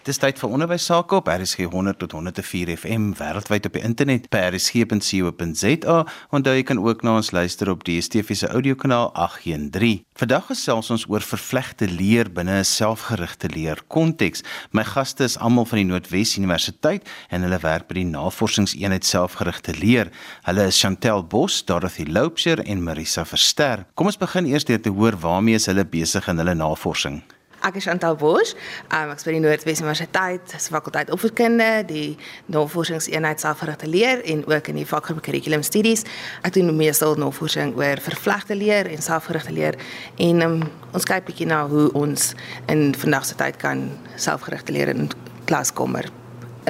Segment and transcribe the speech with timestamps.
[0.00, 4.30] Dis tyd vir onderwys sake op RSG 100 tot 104 FM wêreldwyd op die internet
[4.32, 5.96] by rsg.co.za
[6.32, 9.98] en jy kan ook na ons luister op die DSTV se audiokanaal 813.
[10.16, 14.40] Vandag gesels ons oor vervlegte leer binne 'n selfgerigte leer konteks.
[14.72, 19.74] My gaste is almal van die Noordwes Universiteit en hulle werk by die Navorsingseenheid Selfgerigte
[19.76, 20.08] Leer.
[20.48, 23.84] Hulle is Chantel Bos, Dorothy Loubser en Marisa Verster.
[23.94, 27.22] Kom ons begin eers deur te hoor waarmee hulle besig in hulle navorsing.
[27.60, 28.54] Ek is Chantal Bosch.
[28.88, 32.16] Um, ek is by die Noordwes Universiteit se fakulteit opvoedkunde, die
[32.48, 36.06] navorsingseenheid selfgerigte leer en ook in die vakgroep curriculum studies.
[36.40, 39.76] Ek doen meestal navorsing oor vervlegte leer en selfgerigte leer
[40.16, 40.54] en um,
[40.96, 42.30] ons kyk bietjie na hoe ons
[42.72, 45.10] in vandag se tyd kan selfgerigte leer in
[45.50, 46.08] klaskamer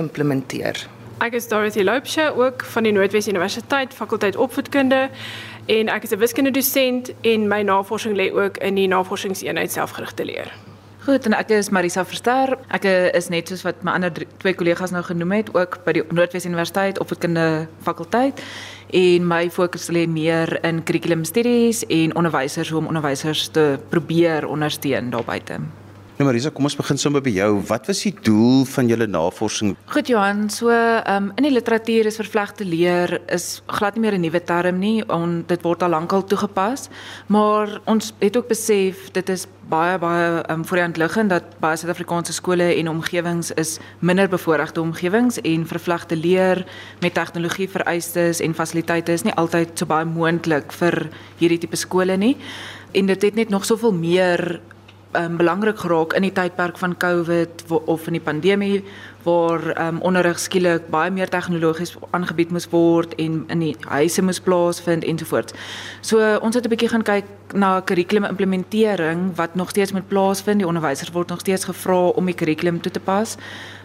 [0.00, 0.80] implementeer.
[1.22, 5.04] Ek is Dorothy Loubser ook van die Noordwes Universiteit fakulteit opvoedkunde
[5.70, 10.24] en ek is 'n wiskunde dosent en my navorsing lê ook in die navorsingseenheid selfgerigte
[10.24, 10.50] leer.
[11.10, 12.52] Goed, en ek is Marisa Verster.
[12.70, 15.96] Ek is net soos wat my ander drie, twee kollegas nou genoem het, ook by
[15.96, 17.46] die Noordwes Universiteit opvoedkunde
[17.82, 18.38] fakulteit
[18.94, 24.46] en my fokus lê meer in curriculum studies en onderwysers hoe om onderwysers te probeer
[24.46, 25.58] ondersteun daar buite.
[26.20, 27.46] Nou Marisa, kom ons begin sommer by jou.
[27.64, 29.70] Wat was die doel van julle navorsing?
[29.88, 34.20] Goed Johan, so um, in die literatuur is vervlegte leer is glad nie meer 'n
[34.20, 35.00] nuwe term nie.
[35.08, 36.90] On, dit word al lankal toegepas,
[37.28, 41.44] maar ons het ook besef dit is baie baie um, voor die hand liggend dat
[41.60, 46.66] baie Suid-Afrikaanse skole en omgewings is minder bevoordeelde omgewings en vervlegte leer
[47.00, 52.16] met tegnologie vereistes en fasiliteite is nie altyd so baie moontlik vir hierdie tipe skole
[52.16, 52.36] nie.
[52.92, 54.60] En dit het net nog soveel meer
[55.12, 58.84] um, belangrik geraak in die tydperk van COVID of in die pandemie
[59.22, 64.40] waar um, onderrig skielik baie meer tegnologies aangebied moes word en in die huise moes
[64.40, 65.52] plaasvind ensovoorts.
[66.00, 70.58] So ons het 'n bietjie gaan kyk na kurrikulum implementering wat nog steeds moet plaasvind.
[70.58, 73.36] Die onderwysers word nog steeds gevra om die kurrikulum toe te pas.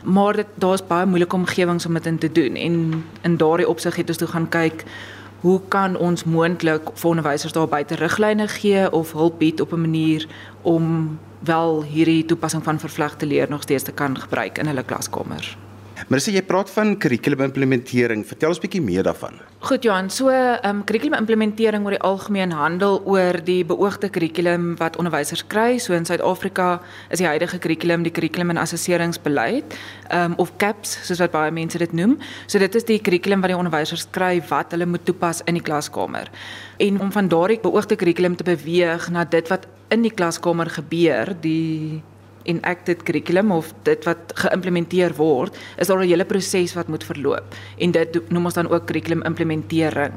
[0.03, 4.09] Maar daar's baie moeilike omgewings om dit in te doen en in daardie opsig het
[4.09, 4.83] ons toe gaan kyk
[5.41, 9.81] hoe kan ons moontlik vir onderwysers daar buite riglyne gee of hulp bied op 'n
[9.81, 10.27] manier
[10.61, 15.57] om wel hierdie toepassing van vervlegte leer nog steeds te kan gebruik in hulle klaskamers.
[16.05, 19.39] Maar as jy praat van kurrikulumimplementering, vertel ons bietjie meer daarvan.
[19.65, 24.99] Goed Johan, so ehm um, kurrikulumimplementering oor die algemeen handel oor die beoogde kurrikulum wat
[25.01, 25.79] onderwysers kry.
[25.81, 26.67] So in Suid-Afrika
[27.09, 29.73] is die huidige kurrikulum die kurrikulum en assesseringsbeleid,
[30.11, 32.19] ehm um, of CAPS soos wat baie mense dit noem.
[32.45, 35.65] So dit is die kurrikulum wat die onderwysers kry wat hulle moet toepas in die
[35.65, 36.29] klaskamer.
[36.77, 41.33] En om van daardie beoogde kurrikulum te beweeg na dit wat in die klaskamer gebeur,
[41.41, 42.03] die
[42.45, 47.55] enacted curriculum of dit wat geïmplementeer word, is daar 'n hele proses wat moet verloop
[47.77, 50.13] en dit noem ons dan ook curriculum implementering.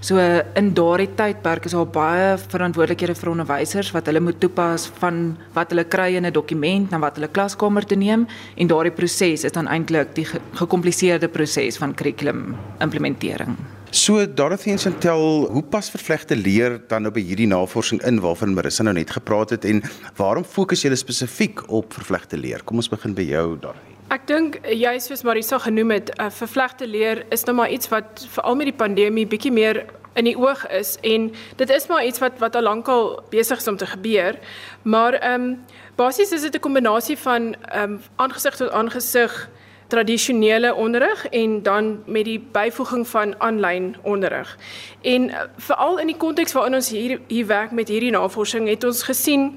[0.00, 0.18] So
[0.54, 5.70] in daardie tydperk is daar baie verantwoordelikhede vir onderwysers wat hulle moet toepas van wat
[5.70, 8.26] hulle kry in 'n dokument na wat hulle klaskamer toe neem
[8.56, 13.56] en daardie proses is dan eintlik die gekompliseerde proses van curriculum implementering.
[13.90, 18.52] So Dorothy en Chantel, hoe pas vervlegte leer dan nou by hierdie navorsing in waarvan
[18.54, 19.82] Marissa nou net gepraat het en
[20.14, 22.62] waarom fokus julle spesifiek op vervlegte leer?
[22.62, 23.96] Kom ons begin by jou Dorothy.
[24.14, 28.28] Ek dink jy soos Marissa genoem het, uh, vervlegte leer is nou maar iets wat
[28.30, 29.82] veral met die pandemie bietjie meer
[30.14, 33.66] in die oog is en dit is maar iets wat wat al lankal besig is
[33.66, 34.38] om te gebeur.
[34.86, 35.56] Maar ehm um,
[35.98, 39.50] basies is dit 'n kombinasie van ehm um, aangesig tot aangesig
[39.90, 44.56] tradisionele onderrig en dan met die byvoeging van aanlyn onderrig.
[45.02, 48.84] En uh, veral in die konteks waarin ons hier hier werk met hierdie navorsing het
[48.84, 49.50] ons gesien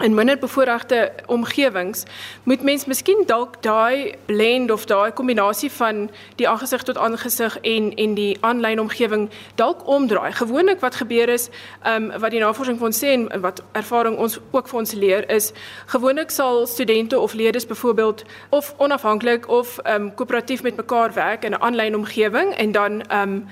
[0.00, 2.02] in minder bevoorregte omgewings
[2.42, 7.94] moet mens miskien dalk daai blend of daai kombinasie van die aangesig tot aangesig en
[7.94, 10.32] en die aanlyn omgewing dalk omdraai.
[10.32, 11.48] Gewoonlik wat gebeur is,
[11.82, 14.92] ehm um, wat die navorsing van ons sê en wat ervaring ons ook vir ons
[14.92, 15.52] leer is,
[15.86, 21.44] gewoonlik sal studente of leerders byvoorbeeld of onafhanklik of ehm um, koöperatief met mekaar werk
[21.44, 23.46] in 'n aanlyn omgewing en dan ehm um,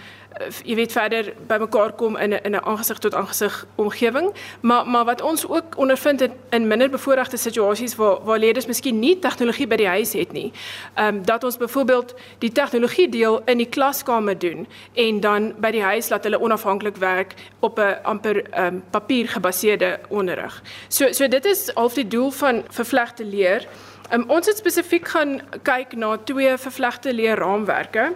[0.65, 5.05] jy weet verder bymekaar kom in 'n in 'n aangesig tot aangesig omgewing maar maar
[5.05, 9.66] wat ons ook ondervind het in minder bevoordeelde situasies waar waar leerders miskien nie tegnologie
[9.66, 10.53] by die huis het nie.
[10.94, 15.71] Ehm um, dat ons byvoorbeeld die tegnologie deel in die klaskamer doen en dan by
[15.71, 20.63] die huis laat hulle onafhanklik werk op 'n amper ehm um, papier gebaseerde onderrig.
[20.89, 23.66] So so dit is half die doel van vervlegte leer.
[24.13, 28.13] Um, ons het spesifiek gaan kyk na twee vervlegte leerraamwerke.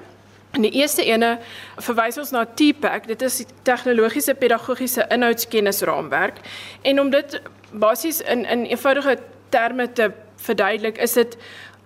[0.52, 1.38] In die eerste ene
[1.80, 6.42] verwys ons na TPAC, dit is die tegnologiese pedagogiese inhoudskennisraamwerk.
[6.82, 7.40] En om dit
[7.72, 9.18] basies in in eenvoudige
[9.48, 11.36] terme te verduidelik, is dit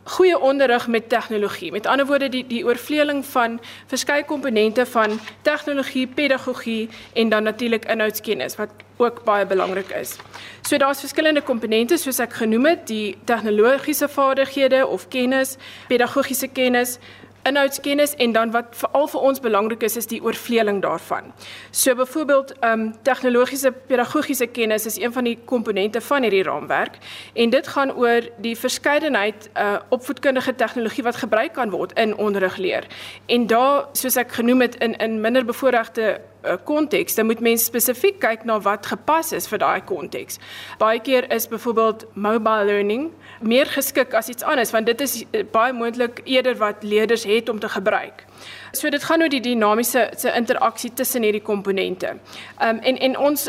[0.07, 1.73] goeie onderrig met tegnologie.
[1.73, 7.85] Met ander woorde die die oorvleeling van verskeie komponente van tegnologie, pedagogie en dan natuurlik
[7.85, 10.17] inhoudskennis wat ook baie belangrik is.
[10.63, 15.57] So daar's verskillende komponente soos ek genoem het, die tegnologiese vaardighede of kennis,
[15.89, 16.99] pedagogiese kennis,
[17.47, 21.33] inhoudskennis en dan wat veral vir ons belangrik is is die oorvleeling daarvan.
[21.71, 26.99] So byvoorbeeld ehm um, tegnologiese pedagogiese kennis is een van die komponente van hierdie raamwerk
[27.35, 32.57] en dit gaan oor die verskeidenheid uh opvoedkundige tegnologie wat gebruik kan word in onderrig
[32.57, 32.87] leer.
[33.27, 36.21] En daar soos ek genoem het in in minder bevoorregte
[36.65, 40.39] konteks, dan moet mens spesifiek kyk na wat gepas is vir daai konteks.
[40.79, 43.11] Baie keer is byvoorbeeld mobile learning
[43.41, 47.49] meer geskik as iets anders want dit is eh, baie moontlik eerder wat leerders het
[47.49, 48.25] om te gebruik.
[48.73, 52.17] So dit gaan oor die dinamiese se interaksie tussen hierdie komponente.
[52.59, 53.49] Ehm um, en en ons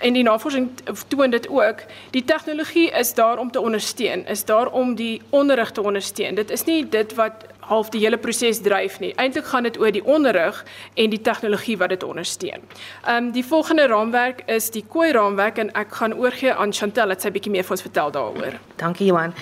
[0.00, 0.70] en die navorsing
[1.08, 5.70] toon dit ook, die tegnologie is daar om te ondersteun, is daar om die onderrig
[5.70, 6.34] te ondersteun.
[6.34, 9.12] Dit is nie dit wat half die hele proses dryf nie.
[9.20, 10.62] Eintlik gaan dit oor die onderrig
[10.94, 12.66] en die tegnologie wat dit ondersteun.
[13.04, 17.14] Ehm um, die volgende raamwerk is die Koi raamwerk en ek gaan oorgie aan Chantel
[17.14, 18.58] dat sy bietjie meer vir ons vertel daaroor.
[18.76, 19.34] Dankie Johan.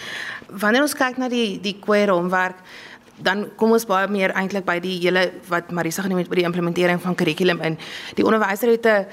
[0.51, 2.63] Wanneer ons kyk na die die Koi raamwerk
[3.23, 6.47] dan kom ons baie meer eintlik by die hele wat Marisa genoem het oor die
[6.49, 7.77] implementering van kurrikulum in
[8.17, 9.07] die onderwyser het 'n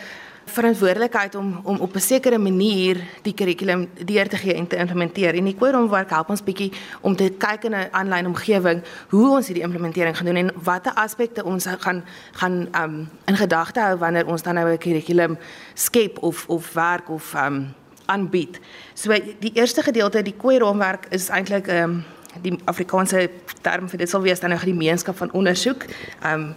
[0.47, 5.33] verantwoordelikheid om om op 'n sekere manier die kurrikulum deur te gee en te implementeer.
[5.35, 6.71] En die Quorum-werk help ons bietjie
[7.01, 10.93] om te kyk in 'n aanlyn omgewing hoe ons hierdie implementering gaan doen en watter
[10.93, 15.37] aspekte ons gaan gaan um in gedagte hou wanneer ons dan nou 'n kurrikulum
[15.73, 17.73] skep of of werk of um
[18.05, 18.59] aanbied.
[18.93, 22.03] So die eerste gedeelte, die Quorum-werk is eintlik um
[22.41, 23.29] die Afrikaanse
[23.61, 25.85] term vir dit sal wees dan 'n gemeenskap van ondersoek.
[26.23, 26.55] Um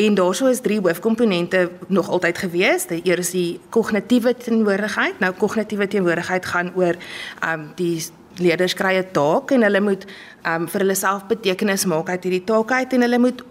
[0.00, 2.86] En daarso is drie hoofkomponente nog altyd gewees.
[2.86, 5.18] Die eerste is die kognitiewe teenwoordigheid.
[5.18, 6.96] Nou kognitiewe teenwoordigheid gaan oor
[7.44, 8.00] um die
[8.40, 10.06] leerders kry 'n taak en hulle moet
[10.46, 13.44] um vir hulle self betekenis maak uit hierdie taak uit en hulle moet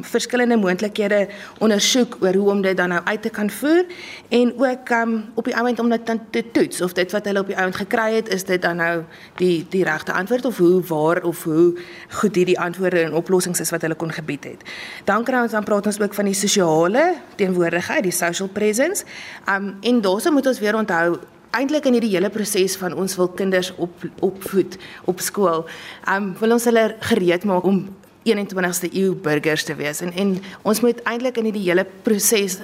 [0.00, 1.28] verskillende moontlikhede
[1.58, 3.84] ondersoek oor hoe om dit dan nou uit te kan voer
[4.28, 7.40] en ook um, op die oomblik om dit dan te toets of dit wat hulle
[7.40, 9.02] op die oomblik gekry het is dit dan nou
[9.40, 11.78] die die regte antwoord of hoe waar of hoe
[12.08, 14.64] goed hierdie antwoorde en oplossings is wat hulle kon gebied het.
[15.04, 17.04] Dan kry ons dan praat ons ook van die sosiale
[17.36, 19.04] teenwoordigheid, die social presence.
[19.48, 21.18] Um en daarso moet ons weer onthou
[21.52, 25.66] eintlik in hierdie hele proses van ons wil kinders op opvoed op skool.
[26.08, 27.84] Um wil ons hulle gereed maak om
[28.24, 30.00] 21ste eeu burgers te wees.
[30.00, 32.58] En en ons moet eintlik in hierdie hele proses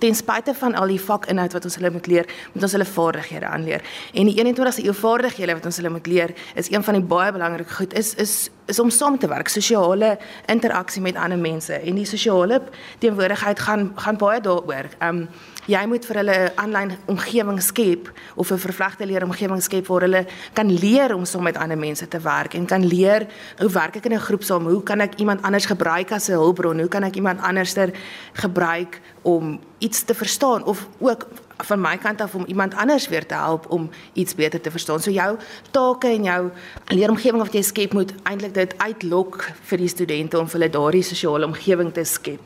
[0.00, 3.46] ten spyte van al die vakinhoud wat ons hulle moet leer, moet ons hulle vaardighede
[3.46, 3.84] aanleer.
[4.14, 7.32] En die 21ste eeu vaardighede wat ons hulle moet leer, is een van die baie
[7.36, 10.12] belangrike goed is is is om saam te werk, sosiale
[10.46, 12.60] interaksie met ander mense en die sosiale
[13.02, 14.90] teenwoordigheid gaan gaan baie daaroor.
[15.02, 15.24] Um
[15.70, 20.00] jy moet vir hulle 'n aanlyn omgewing skep of 'n vervlegte leer omgewing skep waar
[20.00, 23.26] hulle kan leer om saam met ander mense te werk en kan leer
[23.58, 24.66] hoe werk ek in 'n groep saam?
[24.66, 26.78] Hoe kan ek iemand anders gebruik as 'n hulpbron?
[26.78, 27.90] Hoe kan ek iemand anderster
[28.32, 31.26] gebruik om iets te verstaan of ook
[31.56, 35.00] van my kant af om iemand anders weer te help om iets beter te verstaan.
[35.00, 35.38] So jou
[35.70, 36.50] take en jou
[36.86, 41.02] leeromgewing wat jy skep moet eintlik dit uitlok vir die studente om vir hulle daardie
[41.02, 42.40] sosiale omgewing te skep.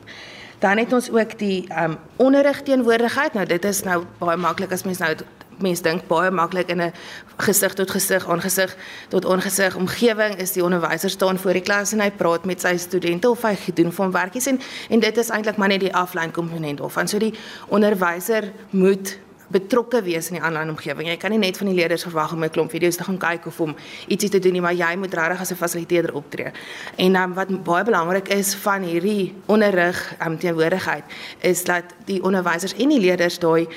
[0.59, 3.33] Dan het ons ook die ehm um, onderrig teenwoordigheid.
[3.33, 5.15] Nou dit is nou baie maklik as mens nou
[5.61, 6.93] mens dink baie maklik in 'n
[7.37, 8.75] gesig tot gesig aangesig
[9.09, 12.77] tot aangesig omgewing is die onderwyser staan voor die klas en hy praat met sy
[12.77, 14.59] studente of hy doen van werkies en
[14.89, 17.33] en dit is eintlik maar net die aflyn komponent of van so die
[17.67, 19.17] onderwyser moet
[19.55, 21.07] betrokke wees in die aanlyn omgewing.
[21.07, 23.47] Jy kan nie net van die leerders verwag om 'n klomp video's te gaan kyk
[23.47, 23.75] of om
[24.07, 26.51] ietsie te doen nie, maar jy moet regtig as 'n fasiliteerder optree.
[26.97, 31.03] En dan um, wat baie belangrik is van hierdie onderrig um, teenwoordigheid
[31.41, 33.67] is dat die onderwysers en die leerders daai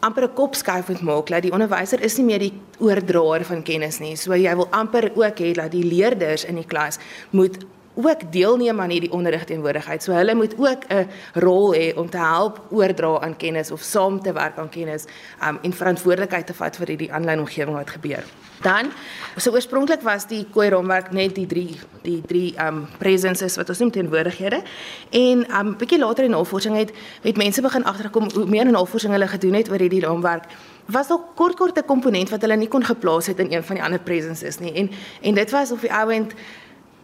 [0.00, 3.98] amper 'n kopskuif moet maak dat die onderwyser is nie meer die oordraer van kennis
[3.98, 4.16] nie.
[4.16, 6.98] So jy wil amper ook hê dat die leerders in die klas
[7.30, 7.58] moet
[8.02, 10.02] ook deelneem aan hierdie onderrig teenwoordigheid.
[10.02, 14.22] So hulle moet ook 'n rol hê om te help oordra aan kennis of saam
[14.22, 15.04] te werk aan kennis
[15.48, 18.24] um, en verantwoordelikheid te vat vir hierdie aanlyn omgewing wat gebeur.
[18.62, 18.90] Dan
[19.36, 23.78] so oorspronklik was die kooi raamwerk net die drie die drie um presences wat ons
[23.78, 24.62] noem teenwoordighede
[25.10, 26.90] en um bietjie later in navorsing het
[27.22, 30.50] het mense begin agterkom hoe meer navorsing hulle gedoen het oor hierdie raamwerk
[30.86, 33.76] was ook kort kort 'n komponent wat hulle nie kon geplaas het in een van
[33.76, 34.90] die ander presences nie en
[35.22, 36.34] en dit was op die ouend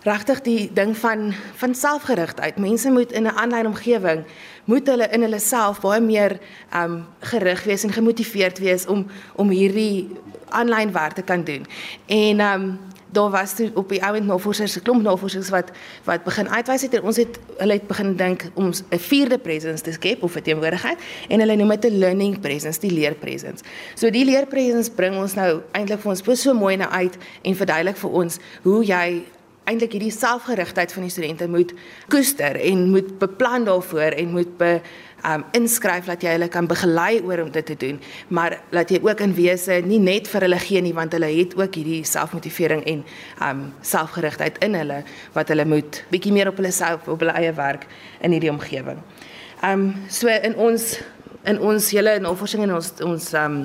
[0.04, 2.58] regtig die ding van van selfgerigtheid.
[2.58, 4.24] Mense moet in 'n aanlyn omgewing
[4.64, 6.38] moet hulle in hulle self baie meer
[6.76, 10.08] um gerig wees en gemotiveerd wees om om hierdie
[10.48, 11.66] aanlyn werk te kan doen.
[12.06, 12.78] En um
[13.14, 15.70] daar was toe op die ouend navorsers, se klomp navorsers wat
[16.04, 19.82] wat begin uitwys het en ons het hulle het begin dink om 'n vierde presence
[19.82, 23.64] te skep of 'n teenwoordigheid en hulle noem dit 'n learning presence, die leer presence.
[23.94, 27.56] So die leer presence bring ons nou eintlik vir ons so mooi na uit en
[27.56, 29.22] verduidelik vir ons hoe jy
[29.64, 31.72] eintlik hierdie selfgerigtheid van die studente moet
[32.12, 34.78] koester en moet beplan daarvoor en moet be
[35.24, 39.00] um inskryf dat jy hulle kan begelei oor om dit te doen, maar dat jy
[39.00, 42.84] ook in wese nie net vir hulle gee nie want hulle het ook hierdie selfmotivering
[42.92, 43.04] en
[43.48, 45.00] um selfgerigtheid in hulle
[45.32, 47.88] wat hulle moet bietjie meer op hulle self op hulle eie werk
[48.20, 49.00] in hierdie omgewing.
[49.64, 50.98] Um so in ons
[51.48, 53.58] in ons hele navorsing en ons ons um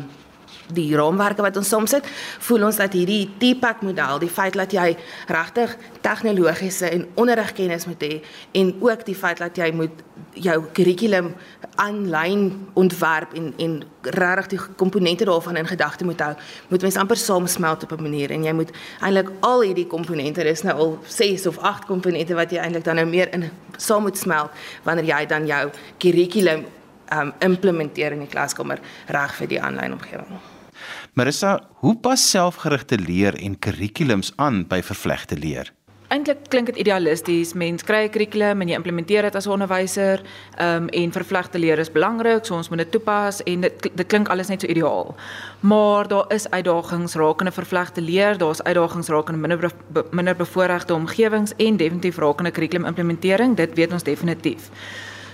[0.74, 2.08] die raamwerke wat ons soms het,
[2.48, 4.96] voel ons dat hierdie TPAC model, die feit dat jy
[5.28, 8.20] regtig tegnologiese en onderrigkennis moet hê
[8.62, 10.04] en ook die feit dat jy moet
[10.40, 11.34] jou kurrikulum
[11.80, 12.50] aanlyn
[12.80, 16.34] ontwerp en en regtig die komponente daarvan in gedagte moet hou,
[16.70, 18.72] moet mens amper saamsmelt op 'n manier en jy moet
[19.02, 22.96] eintlik al hierdie komponente, dis nou al 6 of 8 komponente wat jy eintlik dan
[22.96, 24.52] nou meer in saam moet smelt
[24.84, 26.66] wanneer jy dan jou kurrikulum
[27.14, 30.59] um, implementeer in die klaskamer reg vir die aanlyn omgewing.
[31.14, 35.74] Marissa, hoe pas selfgerigte leer en kurrikulums aan by vervlegte leer?
[36.10, 37.52] Eintlik klink dit idealisties.
[37.54, 40.22] Mens kry 'n kurrikulum en jy implementeer dit as 'n onderwyser,
[40.58, 44.08] ehm um, en vervlegte leer is belangrik, so ons moet dit toepas en dit dit
[44.08, 45.16] klink alles net so ideaal.
[45.60, 51.54] Maar daar is uitdagings rakende vervlegte leer, daar's uitdagings rakende minder be, minder bevoorregte omgewings
[51.58, 54.70] en definitief rakende kurrikulum implementering, dit weet ons definitief.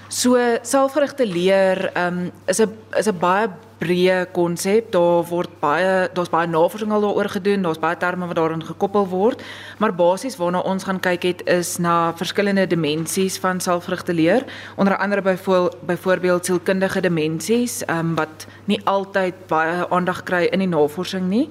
[0.07, 4.91] So selfgerigte leer um, is 'n is 'n baie breë konsep.
[4.93, 7.65] Daar word baie daar's baie navorsing al daaroor gedoen.
[7.65, 9.43] Daar's baie terme wat daarin gekoppel word.
[9.77, 14.45] Maar basies waarna ons gaan kyk het is na verskillende dimensies van selfgerigte leer.
[14.75, 15.37] Onder andere
[15.85, 21.49] byvoorbeeld sielkundige dimensies um, wat nie altyd baie aandag kry in die navorsing nie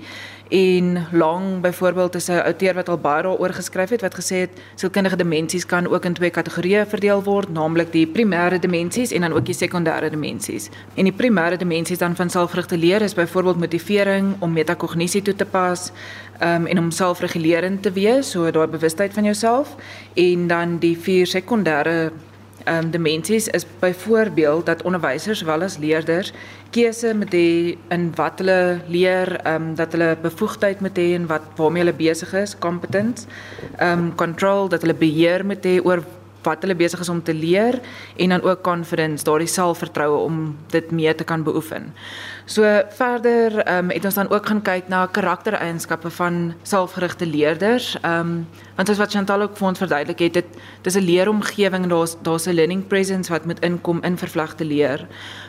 [0.48, 4.50] en Long byvoorbeeld is 'n outeur wat al baie daaroor geskryf het wat gesê het
[4.74, 9.32] sielkundige dimensies kan ook in twee kategorieë verdeel word, naamlik die primêre dimensies en dan
[9.32, 10.68] ook die sekondêre dimensies.
[10.94, 15.44] En die primêre dimensies dan van selfgerigte leer is byvoorbeeld motivering om metakognisie toe te
[15.44, 15.92] pas,
[16.42, 19.76] um, en om selfregulerend te wees, so daai bewustheid van jouself
[20.14, 22.12] en dan die vier sekondêre
[22.68, 26.32] um, dimensies is byvoorbeeld dat onderwysers wel as leerders
[26.70, 31.26] keuse moet hê in wat hulle leer, ehm um, dat hulle bevoegdheid moet hê en
[31.30, 33.26] wat waarmee hulle besig is, competence,
[33.76, 36.02] ehm um, control dat hulle beheer moet hê oor
[36.44, 37.80] wat hulle besig is om te leer
[38.16, 41.92] en dan ook confidence, daardie selfvertroue om dit mee te kan beoefen.
[42.44, 47.96] So verder ehm um, het ons dan ook gaan kyk na karaktereienskappe van selfgerigte leerders.
[48.00, 50.44] Ehm um, want soos wat Chantal ook vir ons verduidelik het, dit
[50.82, 55.06] dis 'n leeromgewing, daar's daar's 'n learning presence wat moet inkom in vervlegte leer.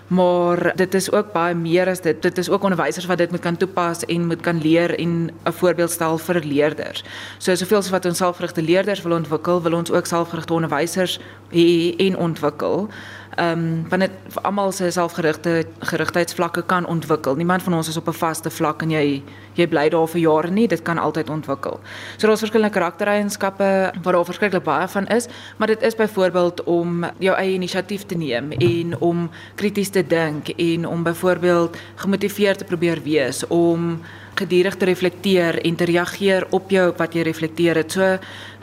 [0.07, 2.21] Maar dit is ook baie meer as dit.
[2.21, 5.51] Dit is ook onderwysers wat dit moet kan toepas en moet kan leer en 'n
[5.51, 7.03] voorbeeld stel vir leerders.
[7.37, 11.19] So soveel as wat ons selfgerigte leerders wil ontwikkel, wil ons ook selfgerigte onderwysers
[11.51, 12.89] hê en ontwikkel
[13.35, 14.11] ehm um, van dit
[14.41, 17.35] almal se selfgerigte gerigtheidsvlakke kan ontwikkel.
[17.35, 19.23] Niemand van ons is op 'n vaste vlak en jy
[19.53, 21.79] jy bly daar vir jare nie, dit kan altyd ontwikkel.
[22.17, 25.27] So daar's verskillende karaktereienskappe wat daar verskriklik baie van is,
[25.57, 30.49] maar dit is byvoorbeeld om jou eie inisiatief te neem en om krities te dink
[30.49, 34.01] en om byvoorbeeld gemotiveerd te probeer wees om
[34.35, 37.91] gedurig te reflekteer en te reageer op jou wat jy reflekteer het.
[37.91, 38.17] So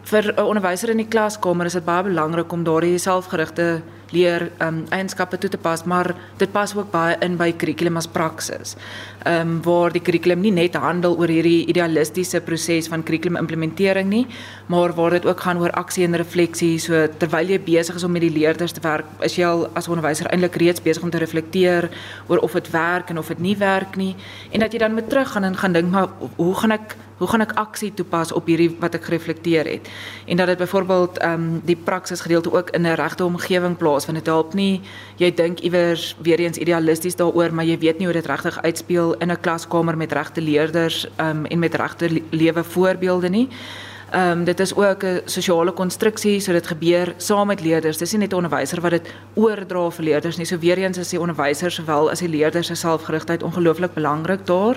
[0.04, 4.82] vir 'n onderwyser in die klaskamer is dit baie belangrik om daardie selfgerigte leer um
[4.92, 8.76] eienskappe toe te pas, maar dit pas ook baie in by kurrikulum as praksis.
[9.28, 14.26] Um waar die kurrikulum nie net handel oor hierdie idealistiese proses van kurrikulum implementering nie,
[14.72, 16.78] maar waar dit ook gaan oor aksie en refleksie.
[16.78, 19.88] So terwyl jy besig is om met die leerders te werk, is jy al as
[19.88, 21.88] onderwyser eintlik reeds besig om te reflekteer
[22.28, 24.14] oor of dit werk en of dit nie werk nie
[24.52, 27.44] en dat jy dan moet teruggaan en gaan dink maar hoe gaan ek hoe gaan
[27.44, 29.90] ek aksie toepas op hierdie wat ek gereflekteer het
[30.26, 34.06] en dat dit byvoorbeeld ehm um, die praksis gedeelte ook in 'n regte omgewing plaas
[34.06, 34.80] want dit help nie
[35.16, 39.14] jy dink iewers weer eens idealisties daaroor maar jy weet nie hoe dit regtig uitspeel
[39.14, 43.48] in 'n klaskamer met regte leerders ehm um, en met regte lewe voorbeelde nie
[44.12, 47.98] Ehm um, dit is ook 'n sosiale konstruksie, so dit gebeur saam met leerders.
[47.98, 50.46] Dis nie net 'n onderwyser wat dit oordra vir leerders nie.
[50.46, 54.76] So weer eens is die onderwyser sowel as die leerders se selfgerigtheid ongelooflik belangrik daar.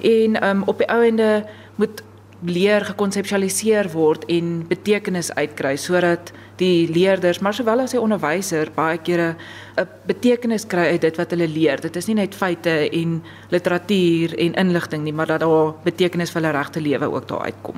[0.00, 2.02] En um, op die ou ende moet
[2.46, 8.98] leer gekonseptualiseer word en betekenis uitkry sodat die leerders maar sowel as die onderwyser baie
[9.02, 9.34] kere
[9.76, 11.80] 'n betekenis kry uit dit wat hulle leer.
[11.80, 16.42] Dit is nie net feite en literatuur en inligting nie, maar dat daar betekenis vir
[16.42, 17.76] hulle regte lewe ook daar uitkom.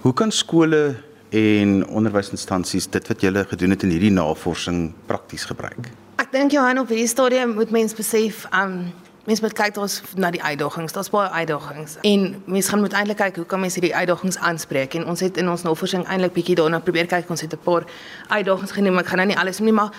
[0.00, 0.96] Hoe kan skole
[1.30, 5.88] en onderwysinstansies dit wat julle gedoen het in hierdie navorsing prakties gebruik?
[6.16, 8.92] Ek dink Johan op hierdie stadium moet mens besef um
[9.24, 10.92] mense moet kyk daar's na die uitdagings.
[10.92, 11.96] Daar's baie uitdagings.
[12.02, 14.94] En mense gaan moet eintlik kyk hoe kan mense hierdie uitdagings aanspreek?
[14.98, 17.30] En ons het in ons navorsing eintlik bietjie daarna probeer kyk.
[17.30, 17.84] Ons het 'n paar
[18.28, 18.98] uitdagings genoem.
[18.98, 19.90] Ek gaan nou nie alles noem nie, maar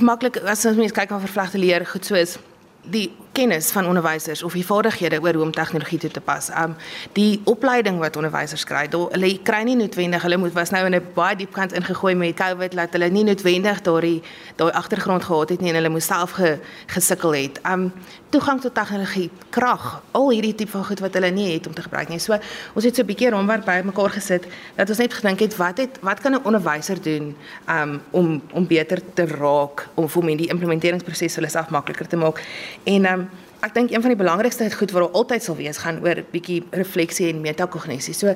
[0.00, 2.38] maklik as ons mense kyk na vervlegte leer, goed so is
[2.82, 6.50] die kennis van onderwysers of die vaardighede oor hoe om tegnologie toe te pas.
[6.62, 6.76] Um
[7.18, 11.06] die opleiding wat onderwysers kry, hulle kry nie noodwendig, hulle moet was nou in 'n
[11.14, 14.22] baie diep kant ingegooi met COVID dat hulle nie noodwendig daai
[14.56, 17.60] daai agtergrond gehad het nie en hulle moes self ge, gesukkel het.
[17.66, 17.92] Um
[18.30, 21.82] toegang tot tegnologie, krag, al hierdie tipe van goed wat hulle nie het om te
[21.82, 22.18] gebruik nie.
[22.18, 22.38] So
[22.74, 25.78] ons het so 'n bietjie rondwerk by mekaar gesit dat ons net gedink het wat
[25.78, 27.36] het wat kan 'n onderwyser doen
[27.68, 32.16] um om om beter te raak om vir my die implementeringsproses hulle self makliker te
[32.16, 32.42] maak.
[32.84, 33.23] En um
[33.64, 37.30] ek dink een van die belangrikste goed wat altyd sal wees gaan oor bietjie refleksie
[37.32, 38.14] en metakognisie.
[38.16, 38.34] So,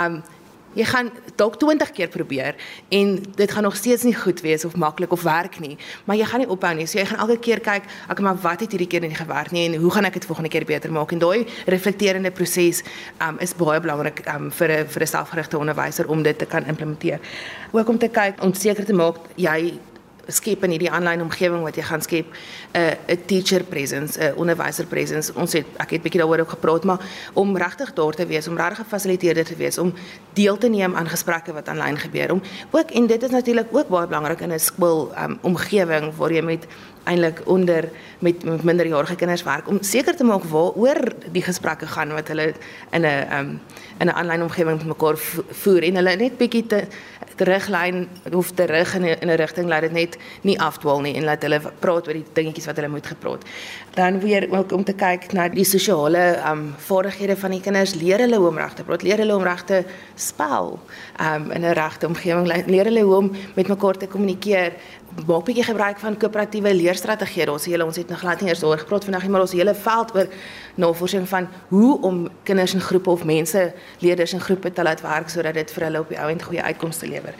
[0.00, 0.22] um
[0.78, 2.54] jy gaan dalk 20 keer probeer
[2.94, 6.28] en dit gaan nog steeds nie goed wees of maklik of werk nie, maar jy
[6.30, 6.86] gaan nie ophou nie.
[6.86, 9.66] So jy gaan elke keer kyk, ek maar wat het hierdie keer nie gewerk nie
[9.66, 11.10] en hoe gaan ek dit volgende keer beter maak?
[11.10, 12.84] En daai reflekterende proses
[13.18, 16.64] um is baie belangrik um vir 'n vir 'n selfgerigte onderwyser om dit te kan
[16.64, 17.18] implementeer.
[17.72, 19.80] Ook om te kyk om seker te maak jy
[20.32, 24.22] skep in hierdie aanlyn omgewing wat jy gaan skep 'n uh, 'n teacher presence, 'n
[24.22, 25.32] uh, onderwyser presence.
[25.34, 27.00] Ons het ek het bietjie daaroor ook gepraat, maar
[27.34, 29.94] om regtig daar te wees, om regtig gefasiliteerder te wees, om
[30.32, 32.32] deel te neem aan gesprekke wat aanlyn gebeur.
[32.32, 36.32] Om ook en dit is natuurlik ook baie belangrik in 'n skool um, omgewing waar
[36.32, 36.66] jy met
[37.10, 37.88] eintlik onder
[38.18, 42.52] met, met minderjarige kinders werk om seker te maak waaroor die gesprekke gaan wat hulle
[42.90, 43.60] in 'n um,
[44.00, 45.16] in 'n aanlyn omgewing met mekaar
[45.62, 46.84] voer en hulle net bietjie te
[47.40, 51.24] teruglyn hoef terug in 'n in 'n rigting laat dit net nie afdwaal nie en
[51.24, 53.44] laat hulle praat oor die dingetjies wat hulle moet gepraat.
[53.94, 58.18] Dan weer ook om te kyk na die sosiale um vaardighede van die kinders, leer
[58.18, 60.78] hulle hoe om reg te praat, leer hulle om reg te spel
[61.20, 64.72] um in 'n regte omgewing, leer hulle hoe om met mekaar te kommunikeer
[65.26, 67.48] maak bietjie gebruik van koöperatiewe leerstrategieë.
[67.52, 69.74] Ons hele ons het nog glad nie eers daaroor gepraat vandag nie, maar ons hele
[69.74, 70.30] veld oor
[70.80, 75.28] navorsing van hoe om kinders in groepe of mense, leerders in groepe te laat werk
[75.28, 77.34] sodat dit vir hulle op die ou end goeie uitkomste lewer.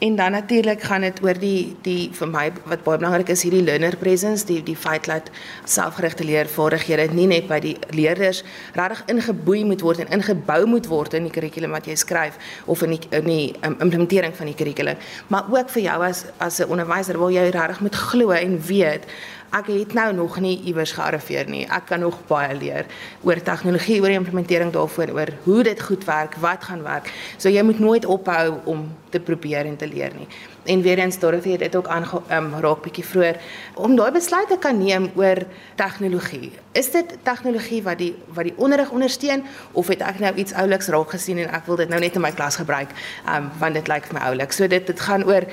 [0.00, 3.60] En dan natuurlik gaan dit oor die die vir my wat baie belangrik is hierdie
[3.62, 5.28] learner presence, die die feit dat
[5.68, 8.40] selfgerigte leervaardighede nie net by die leerders
[8.72, 12.80] regtig ingeboei moet word en ingebou moet word in die kurrikulum wat jy skryf of
[12.86, 14.96] in die in die um, implementering van die kurrikulum,
[15.28, 19.06] maar ook vir jou as as 'n onderwyser waar jy regtig moet glo en weet
[19.50, 21.64] ek het nou nog nie iewers gearriveer nie.
[21.66, 22.86] Ek kan nog baie leer
[23.26, 27.10] oor tegnologie, oor implementering daarvan, oor hoe dit goed werk, wat gaan werk.
[27.36, 30.28] So jy moet nooit ophou om te probeer en te leer nie.
[30.70, 33.40] En weer eens Dorothy het dit ook aan um, raak bietjie vroeër
[33.74, 35.42] om daai besluit te kan neem oor
[35.74, 36.52] tegnologie.
[36.78, 39.42] Is dit tegnologie wat die wat die onderrig ondersteun
[39.72, 42.22] of het ek nou iets ouliks raak gesien en ek wil dit nou net in
[42.22, 42.94] my klas gebruik,
[43.26, 44.54] um, want dit lyk vir my oulik.
[44.54, 45.48] So dit dit gaan oor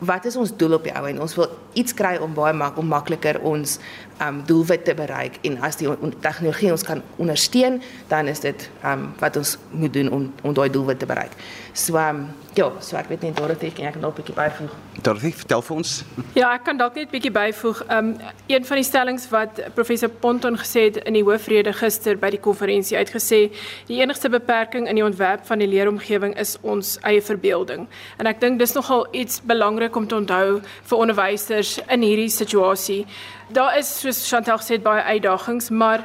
[0.00, 2.78] wat is ons doel op die ou en ons wil iets kry om baie mak
[2.80, 3.78] om makliker ons
[4.20, 8.68] um doelwit te bereik en as die on, tegnologie ons kan ondersteun dan is dit
[8.84, 11.36] um wat ons moet doen om om daai doelwit te bereik.
[11.72, 14.72] So um ja, so ek weet net Dorothy ek kan nog 'n bietjie byvoeg.
[15.02, 16.04] Dorothy, vertel vir ons.
[16.34, 17.84] Ja, ek kan dalk net 'n bietjie byvoeg.
[17.88, 22.30] Um een van die stellings wat professor Ponton gesê het in die hoofrede gister by
[22.30, 23.52] die konferensie uitgesê,
[23.86, 27.88] die enigste beperking in die ontwerp van die leeromgewing is ons eie verbeelding.
[28.18, 33.06] En ek dink dis nogal iets belangrik om te onthou vir onderwysers in hierdie situasie.
[33.48, 36.04] Daar is soos Chantal gesê baie uitdagings, maar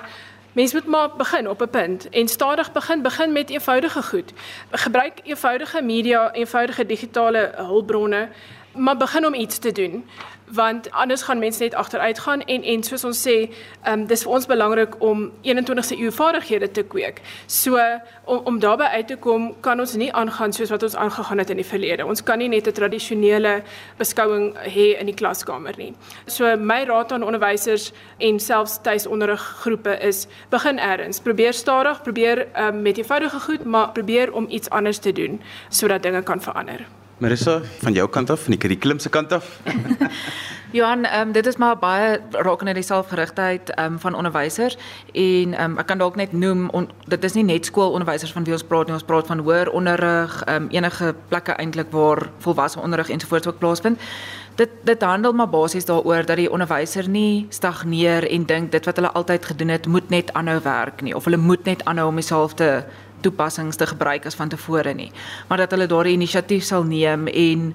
[0.56, 4.34] Mens moet maar begin op 'n punt en stadig begin begin met eenvoudige goed.
[4.72, 8.30] Gebruik eenvoudige media, eenvoudige digitale hulpbronne,
[8.72, 10.06] maar begin om iets te doen
[10.46, 13.36] want anders gaan mense net agteruit gaan en en soos ons sê,
[13.84, 17.22] ehm um, dis vir ons belangrik om 21ste eeu vaardighede te kweek.
[17.48, 17.80] So
[18.24, 21.50] om om daarbey uit te kom, kan ons nie aangaan soos wat ons aangegaan het
[21.50, 22.06] in die verlede.
[22.06, 23.64] Ons kan nie net 'n tradisionele
[23.98, 25.94] beskouing hê in die klaskamer nie.
[26.28, 31.20] So my raad aan onderwysers en selfs tuisonderriggroepe is begin eers.
[31.20, 36.04] Probeer stadig, probeer um, met eenvoudige goed, maar probeer om iets anders te doen sodat
[36.04, 36.86] dinge kan verander.
[37.18, 39.60] Marissa, van jou kant af, van die kurrikulum se kant af.
[40.76, 44.76] Johan, um, dit is maar baie rakende die selfgerigtheid um, van onderwysers
[45.14, 48.56] en um, ek kan dalk net noem on, dit is nie net skoolonderwysers van wie
[48.58, 53.14] ons praat nie, ons praat van hoër onderrig, um, enige plekke eintlik waar volwasse onderrig
[53.16, 54.12] ensovoorts ook plaasvind.
[54.60, 59.00] Dit dit handel maar basies daaroor dat die onderwyser nie stagneer en dink dit wat
[59.00, 62.20] hulle altyd gedoen het moet net aanhou werk nie of hulle moet net aanhou om
[62.20, 62.86] dieselfde
[63.26, 65.12] toepassings te gebruik as van tevore nie,
[65.50, 67.74] maar dat hulle daardie inisiatief sal neem en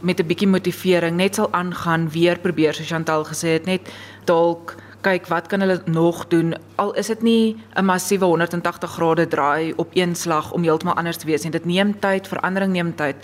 [0.00, 3.92] met 'n bietjie motivering net sal aangaan weer probeer so Chantal gesê het net
[4.24, 9.28] dalk kyk wat kan hulle nog doen al is dit nie 'n massiewe 180 grade
[9.28, 12.94] draai op een slag om heeltemal anders te wees en dit neem tyd verandering neem
[12.94, 13.16] tyd